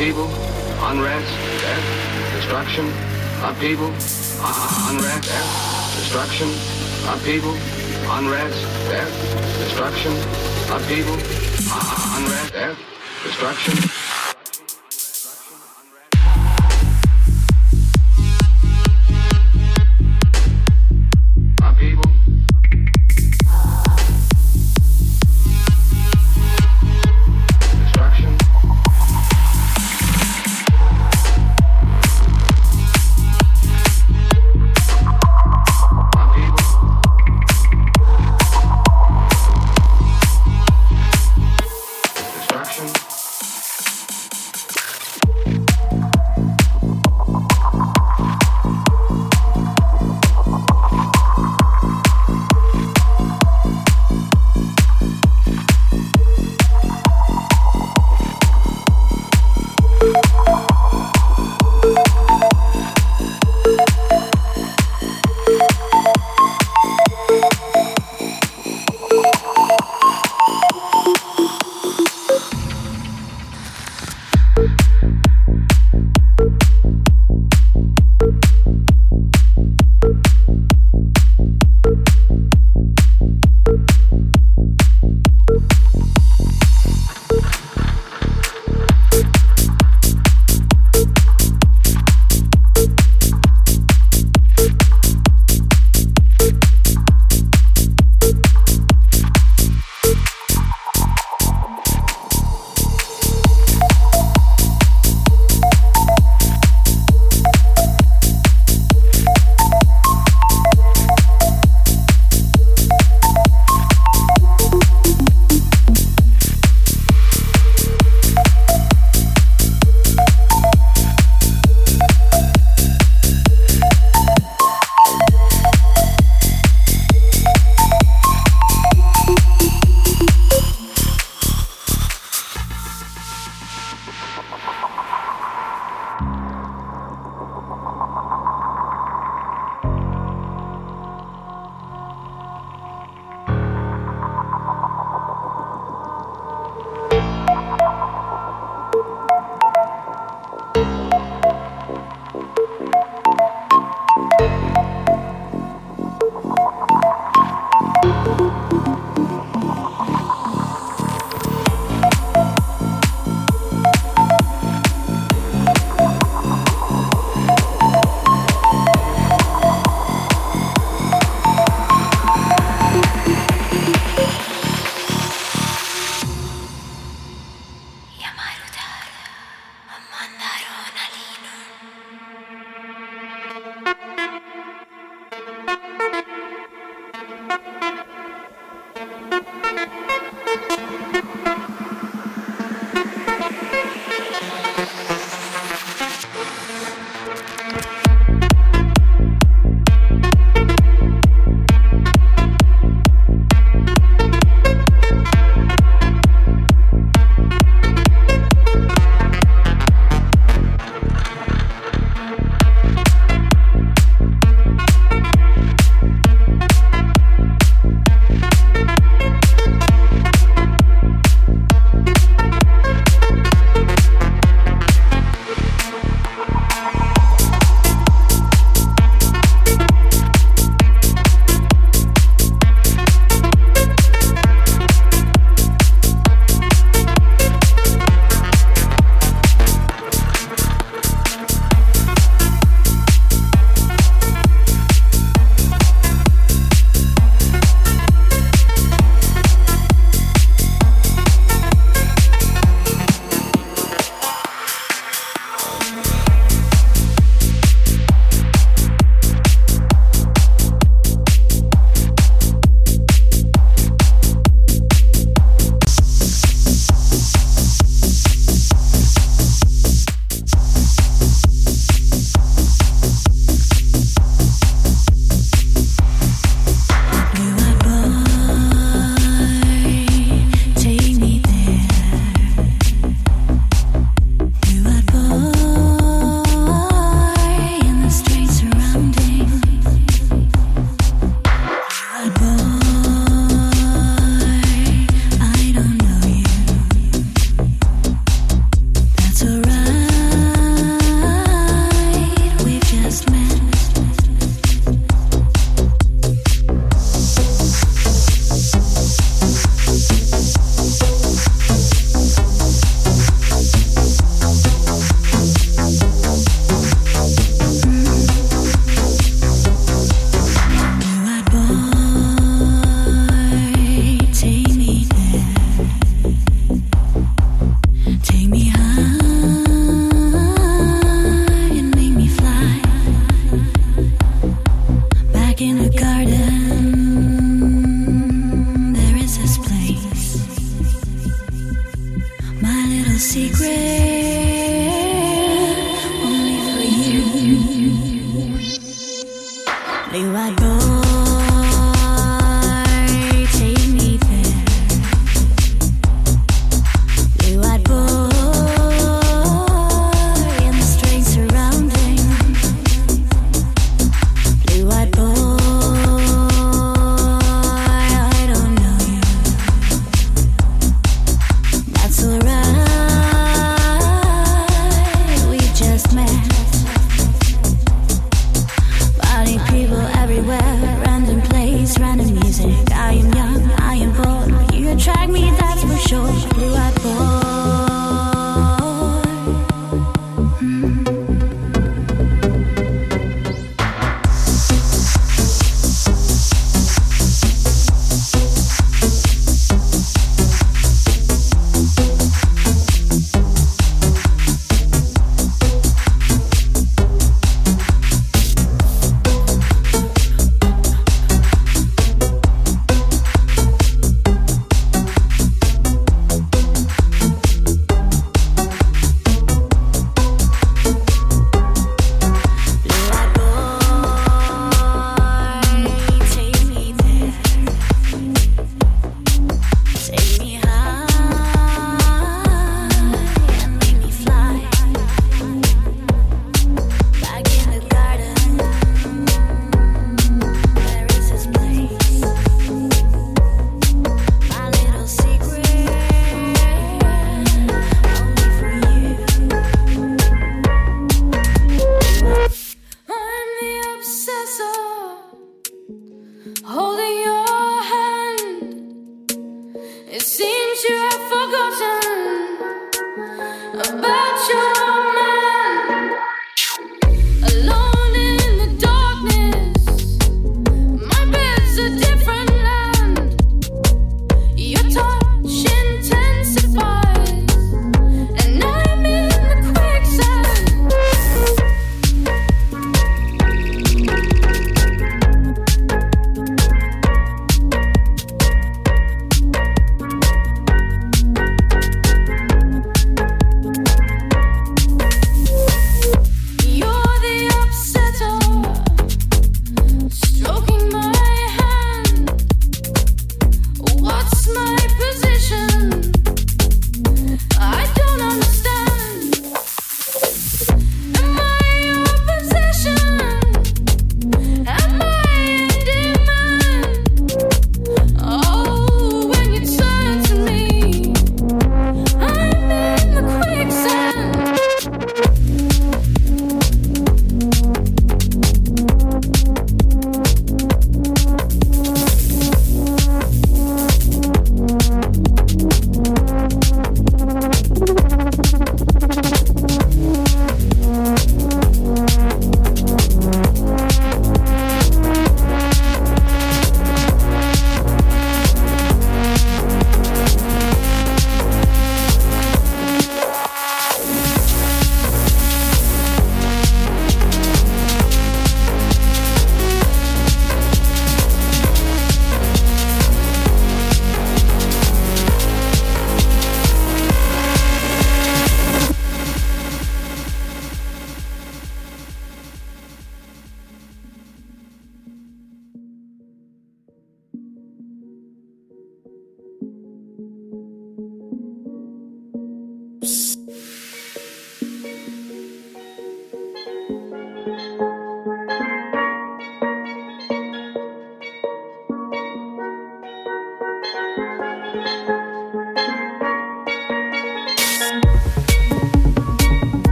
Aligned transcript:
upheaval, 0.00 0.30
unrest, 0.88 1.30
death, 1.60 2.34
destruction, 2.34 2.86
upheaval, 3.42 3.92
uh, 4.40 4.88
unrest, 4.88 5.28
death, 5.28 5.94
destruction, 5.94 6.48
upheaval, 7.12 7.52
unrest, 8.16 8.64
death, 8.88 9.12
destruction, 9.58 10.12
upheaval, 10.72 11.18
uh, 11.70 12.16
unrest, 12.16 12.50
death, 12.54 12.78
destruction. 13.24 13.99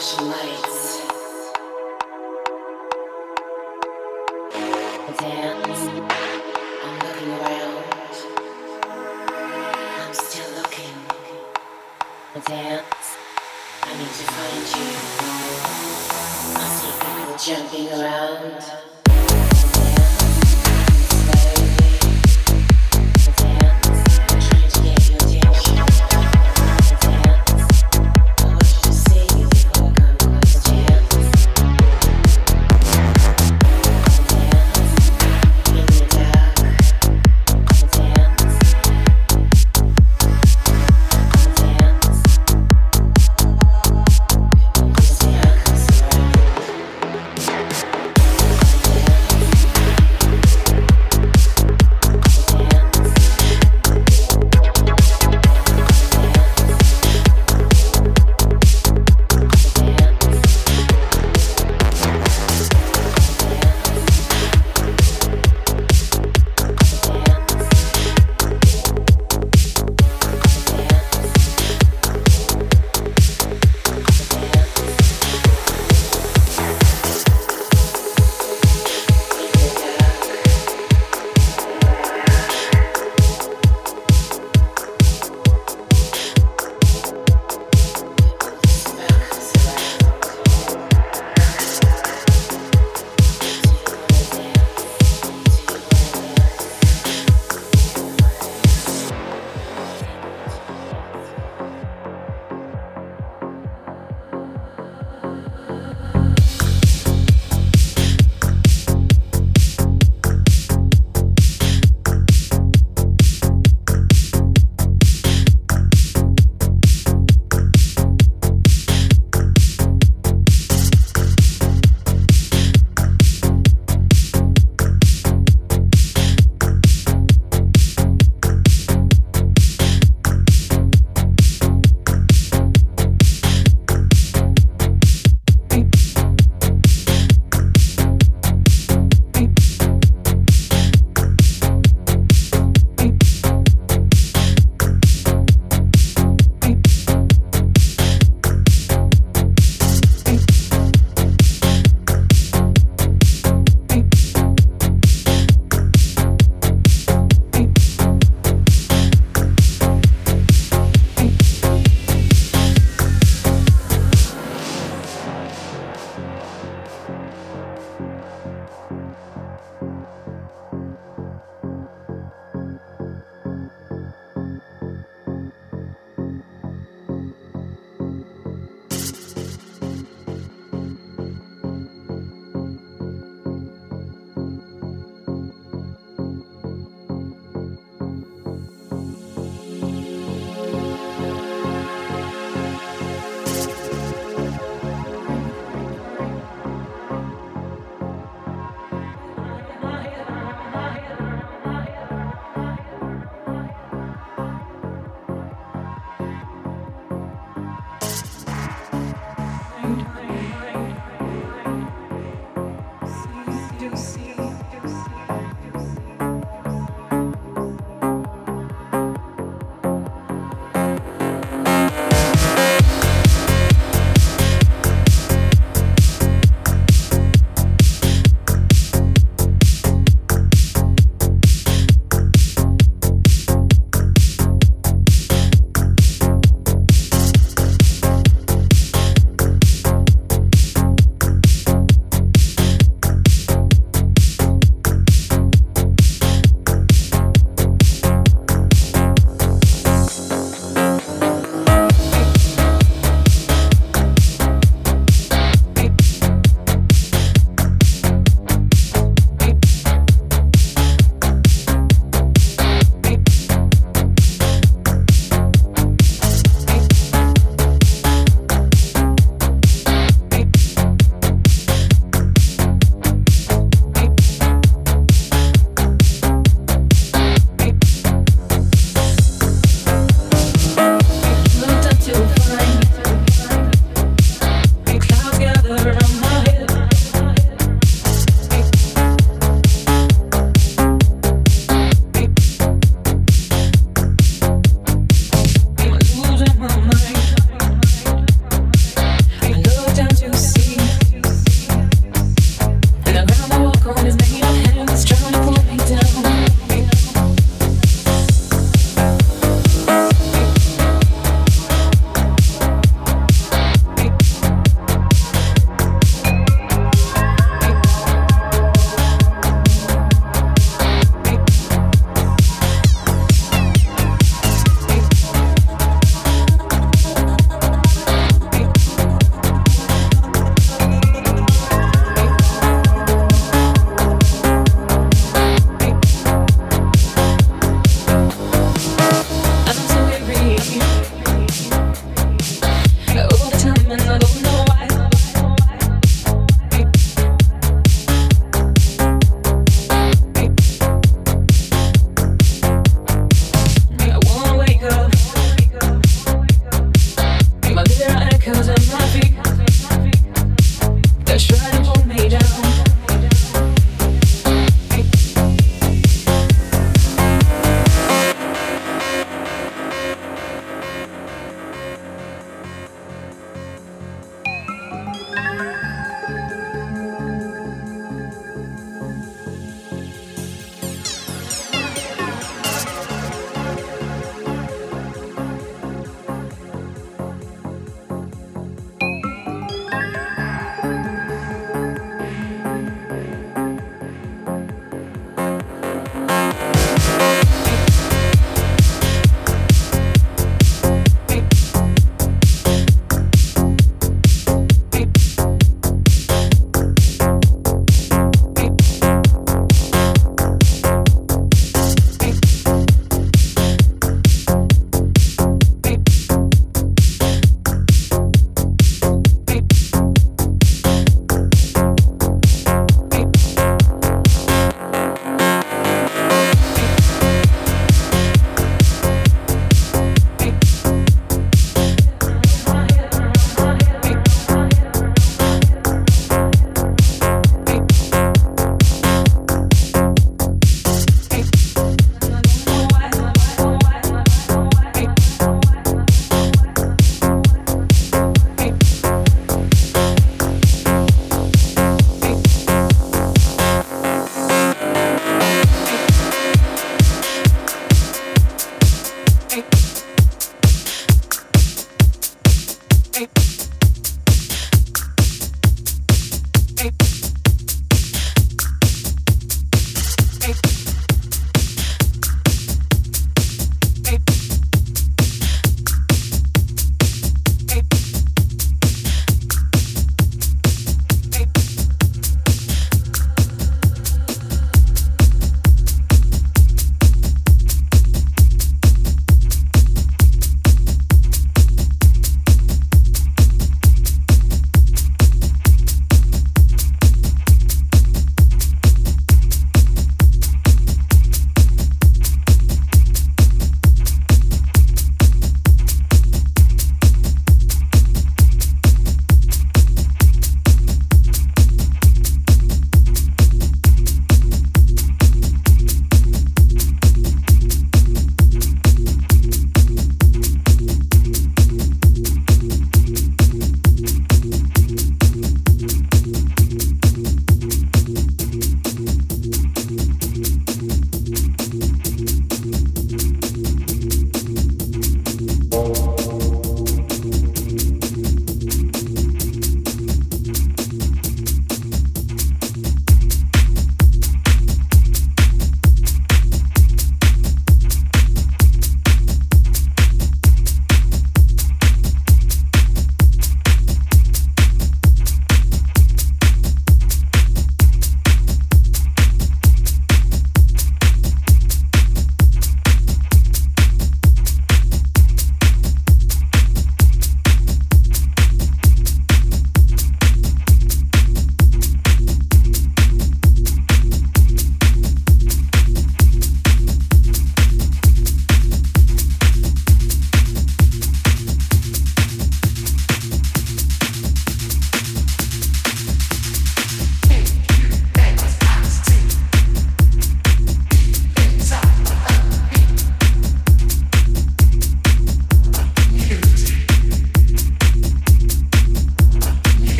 flashing 0.00 0.28
lights. 0.28 0.79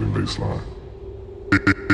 driving 0.00 0.14
baseline. 0.14 1.89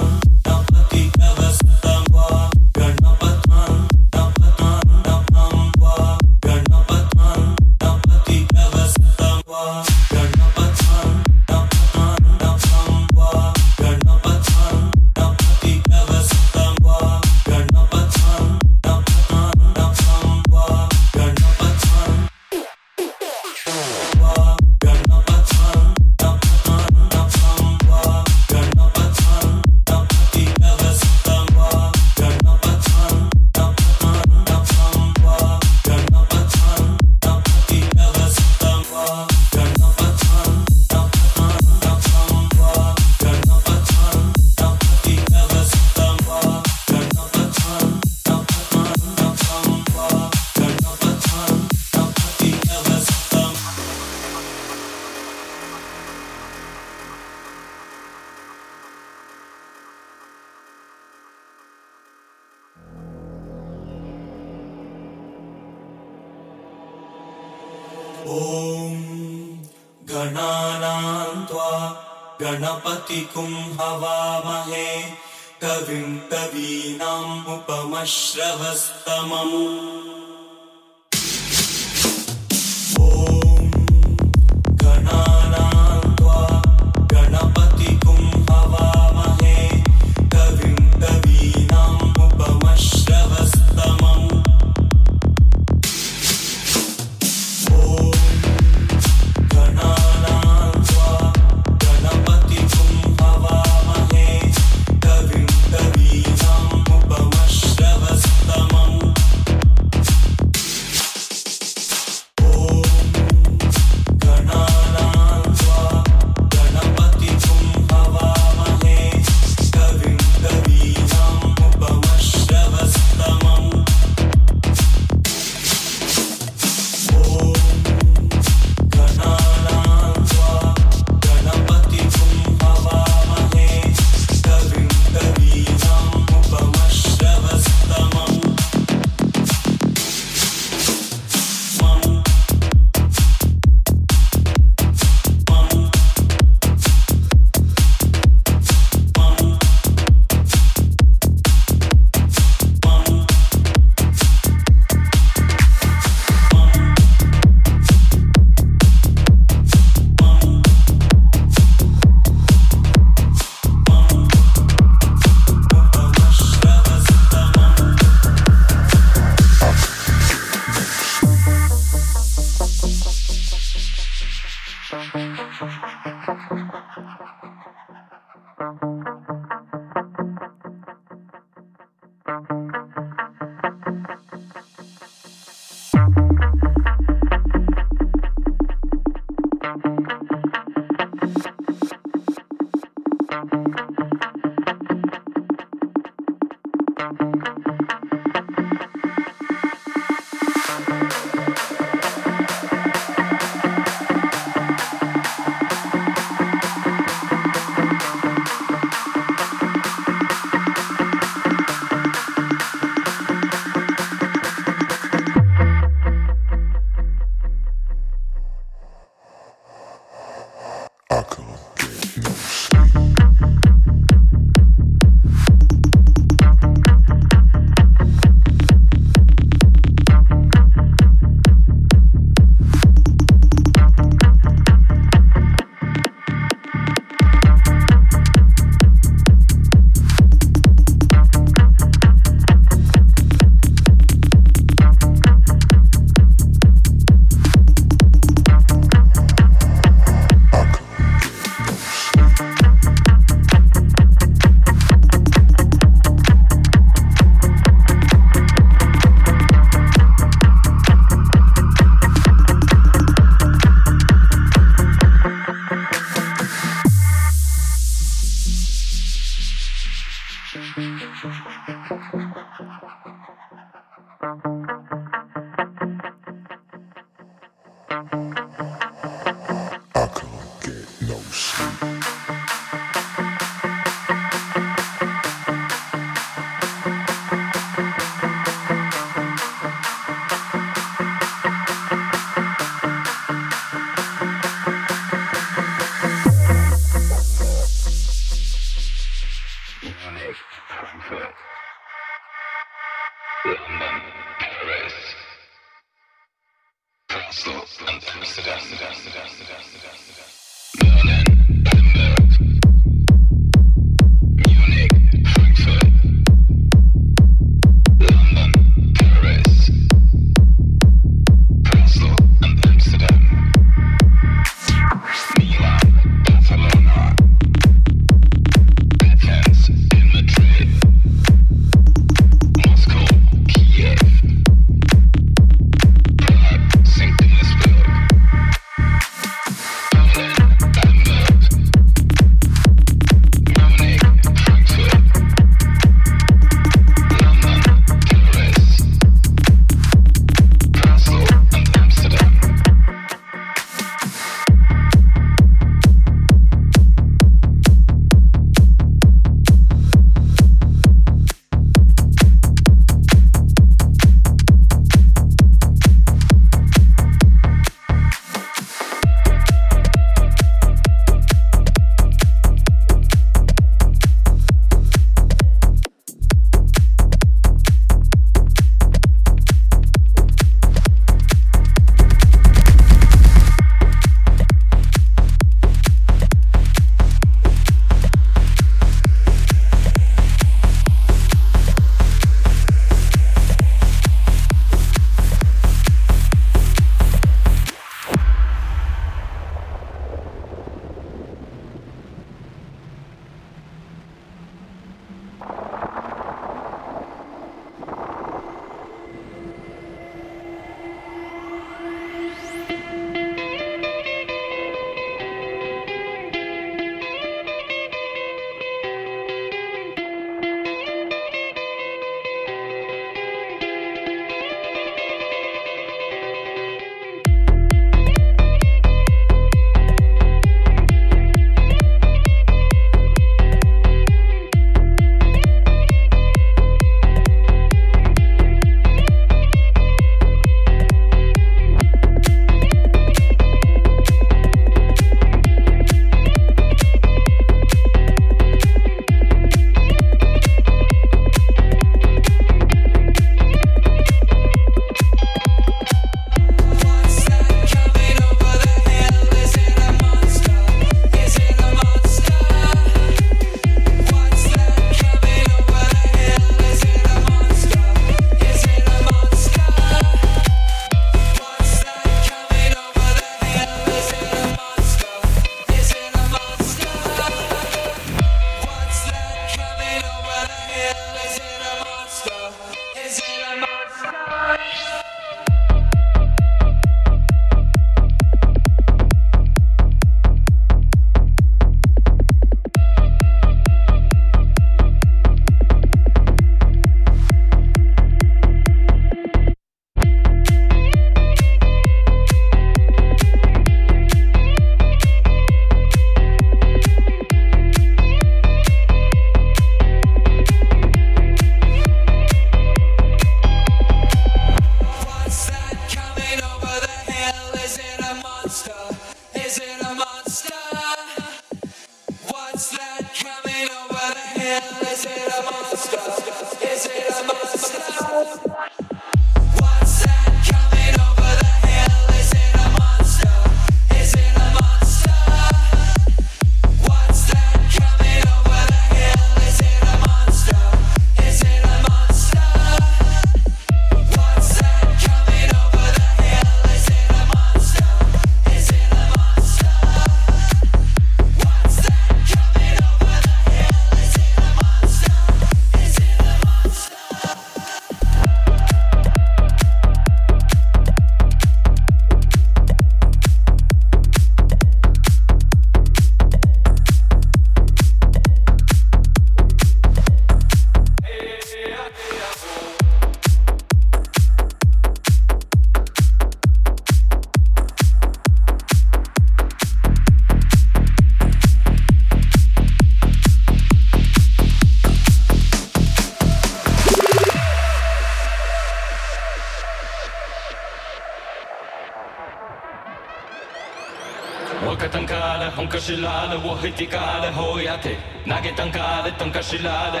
tirale, 596.30 596.38
wohitikale, 596.42 597.30
hoyate. 597.32 597.96
Nagetankale, 598.26 599.12
tonkashilale, 599.18 600.00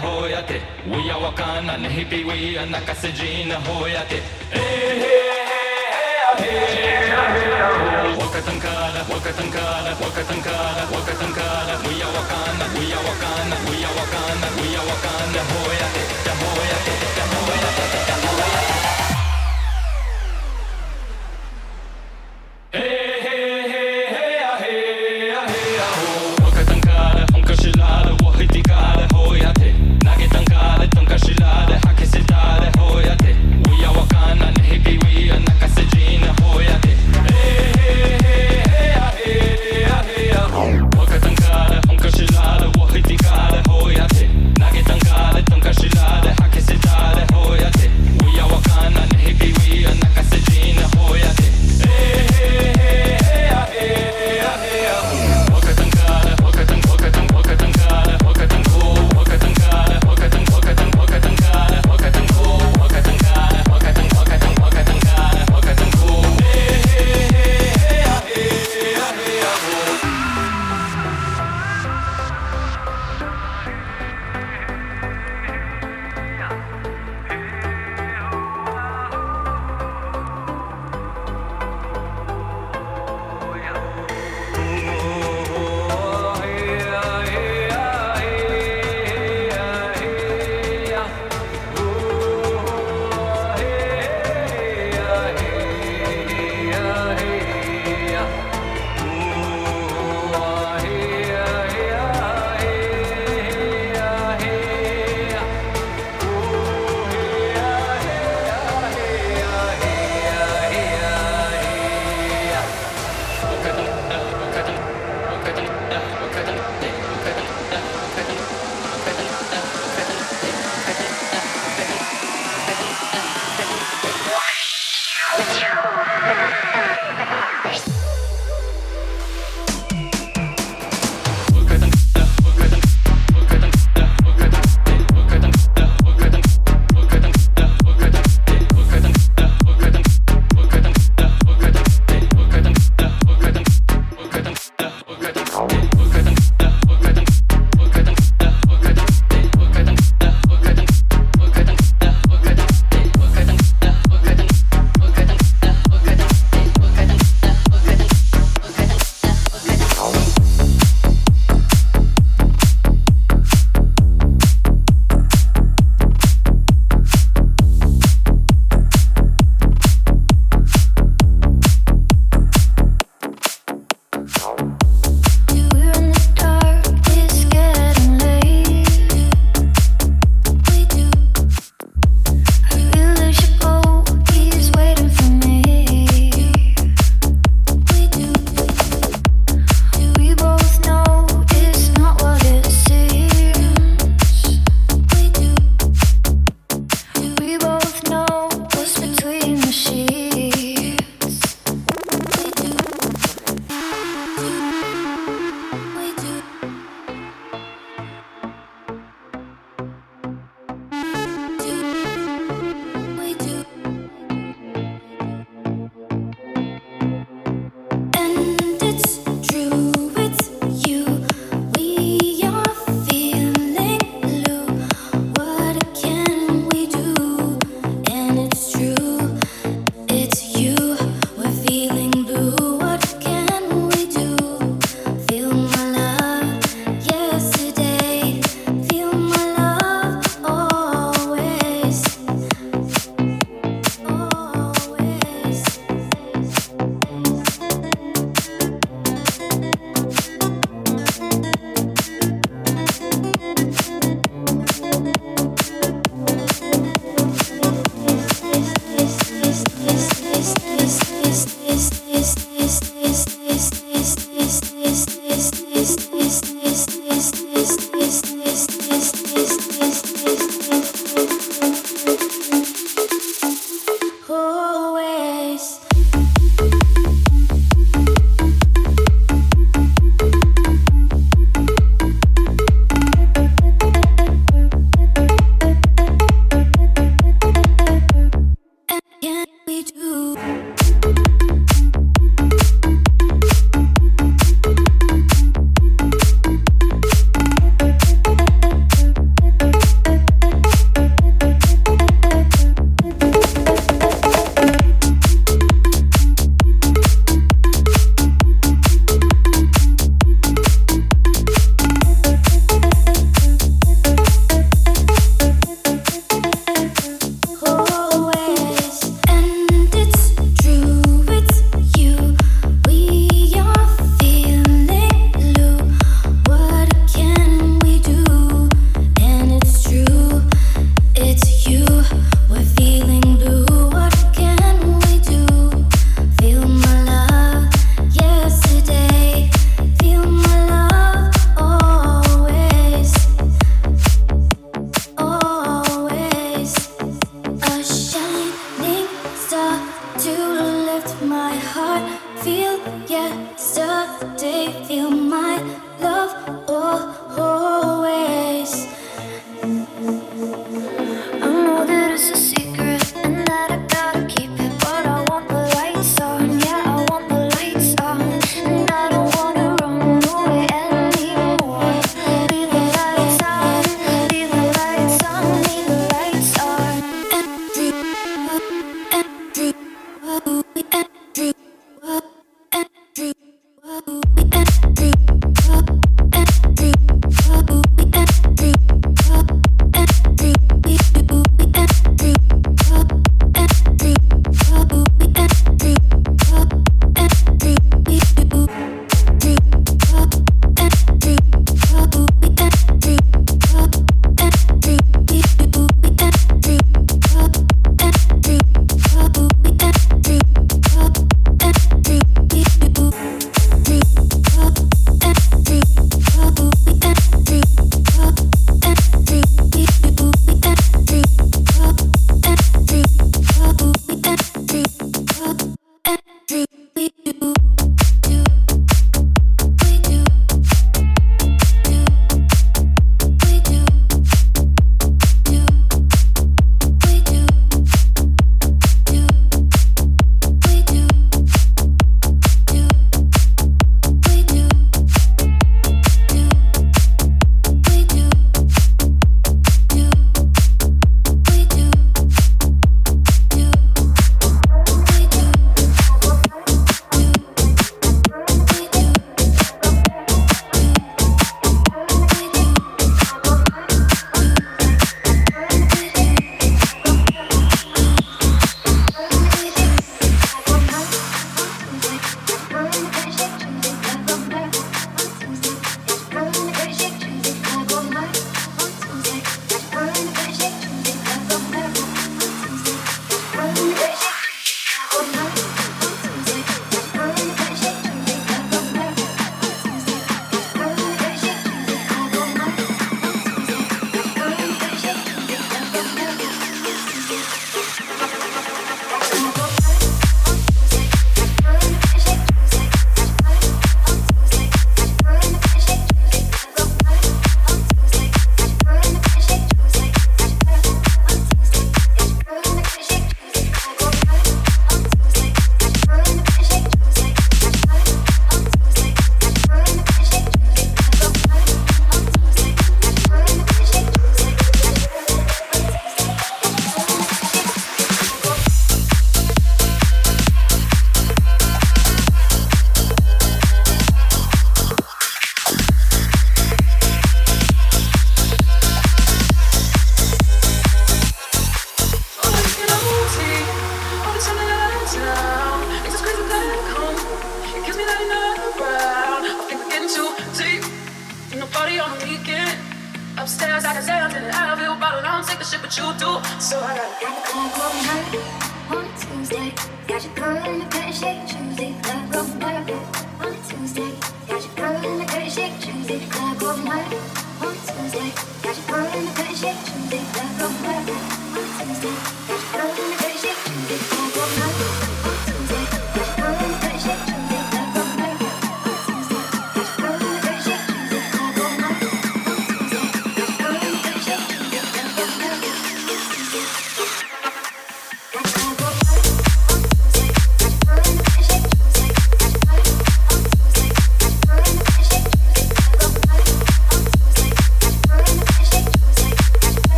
ho 0.00 0.26
yate. 0.26 0.60
We 0.86 1.10
are 1.10 1.20
wakana, 1.20 1.76
nehipi, 1.78 2.24
we 2.24 2.58
are 2.58 2.66
nakasejina, 2.66 3.56
hoyate. 3.64 4.20
Hey, 4.50 4.98
hey, 4.98 5.32
hey, 6.36 6.48
hey, 6.48 8.16
Wakatankala, 8.18 9.02
wakatankala, 9.08 9.92
wakatankala, 10.00 10.84
wakatankala. 10.92 11.74
We 11.86 12.02
are 12.02 12.12
wakana, 12.16 12.66
we 12.78 12.92
are 12.92 13.04
wakana, 13.06 13.56
we 13.68 13.84
are 13.84 13.94
wakana, 13.98 14.48
we 14.60 14.76
are 14.76 14.86
wakana, 14.88 15.42
hoyate. 15.50 16.01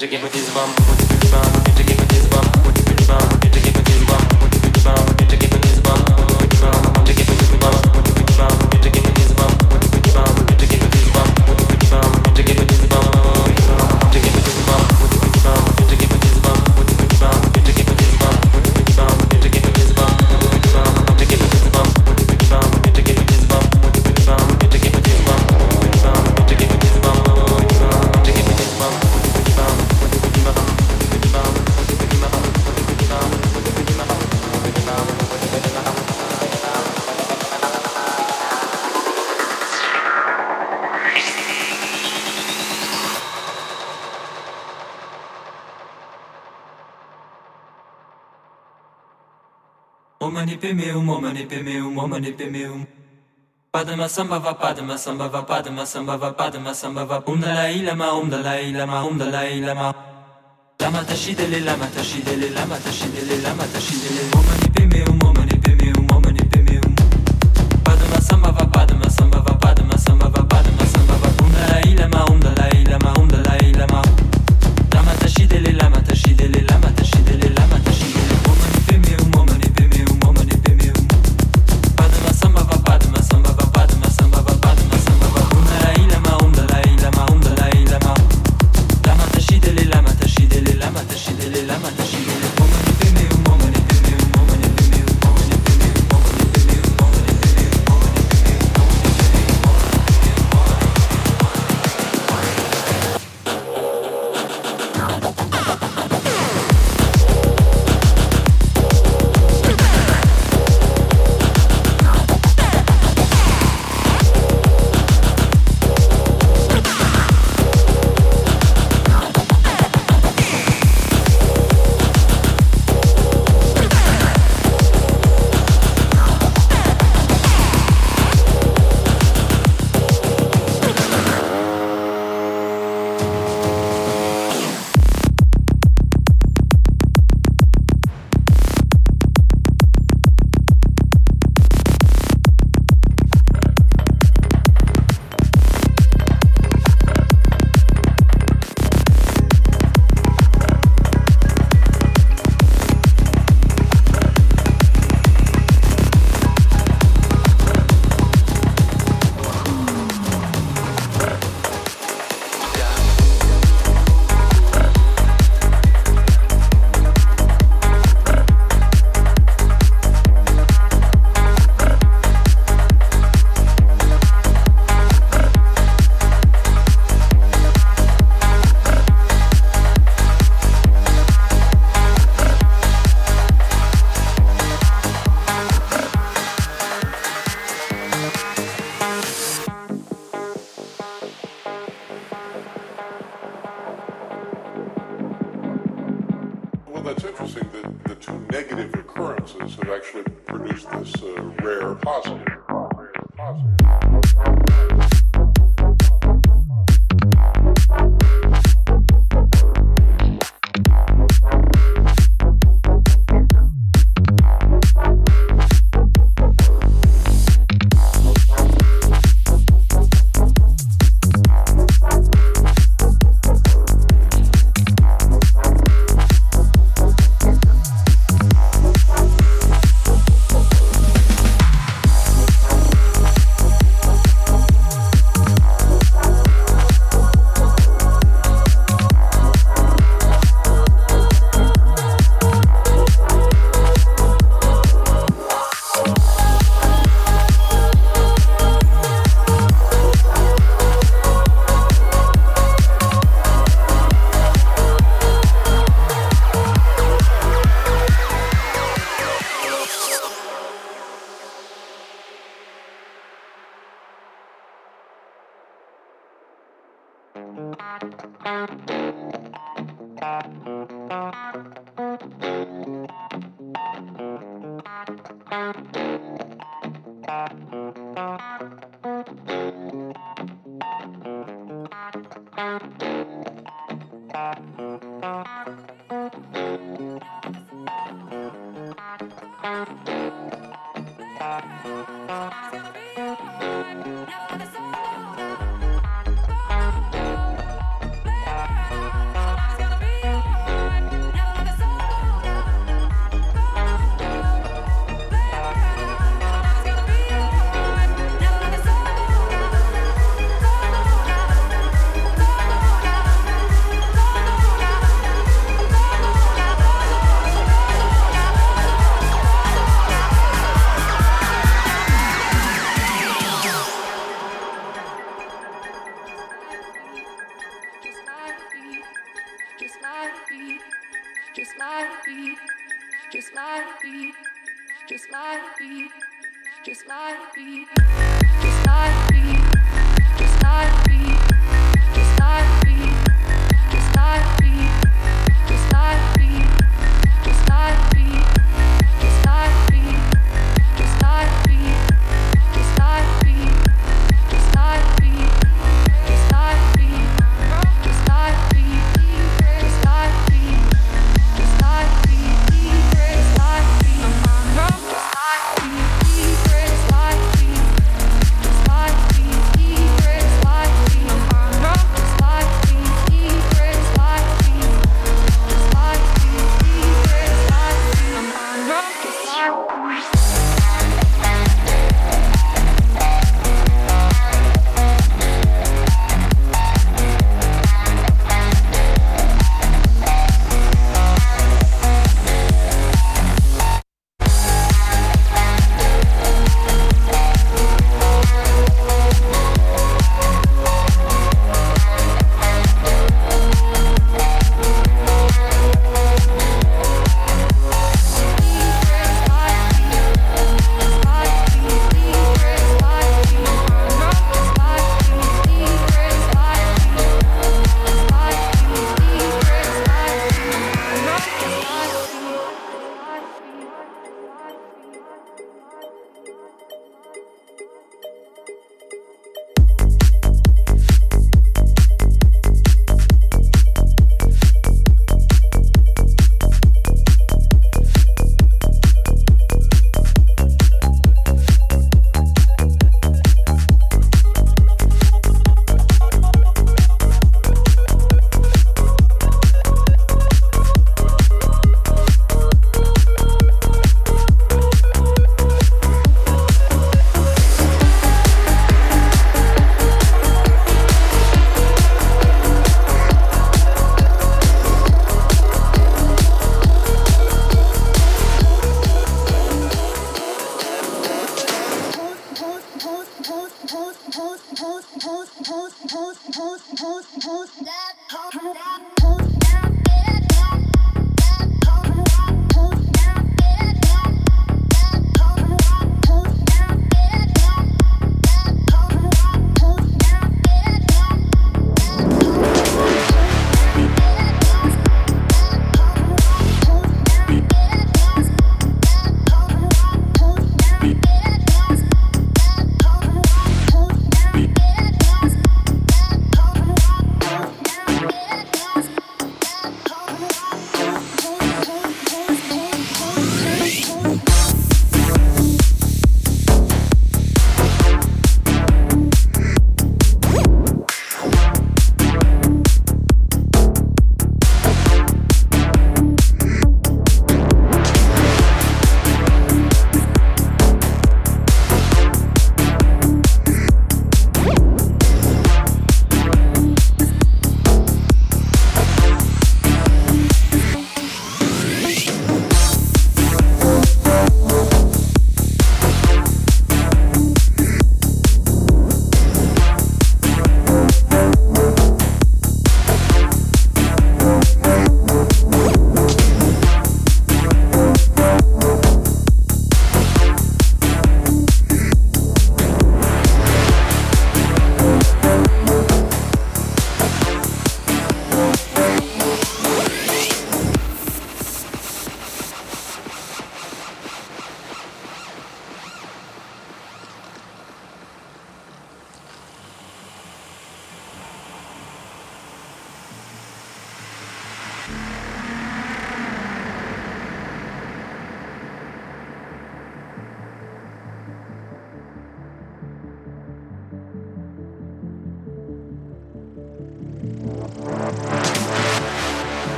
Bum, 0.00 0.29
pemeum, 51.50 51.98
omane 51.98 52.32
pemeum. 52.32 52.86
Padma 53.72 54.08
sambhava, 54.08 54.54
padma 54.54 54.96
sambhava, 54.96 55.42
padma 55.42 55.84
sambhava, 55.84 56.32
padma 56.32 56.72
sambhava. 56.74 57.22
Om 57.26 57.32
um 57.34 57.40
Dalai 57.40 57.82
Lama, 57.82 58.12
Om 58.12 58.24
um 58.24 58.28
Dalai 58.28 58.72
Lama, 58.72 59.02
Om 59.02 59.12
um 59.12 59.18
Dalai 59.18 59.60
Lama. 59.60 59.94
Lama 60.80 61.04
tashidele, 61.04 61.60
lama 61.64 61.86
tashidele, 61.86 62.50
lama 62.54 62.76
tashidele, 62.76 63.42
lama 63.42 63.64
tashidele, 63.64 64.22
omane 64.38 64.68
pemeum. 64.74 65.19